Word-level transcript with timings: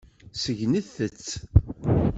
Segnet-tt. 0.43 1.29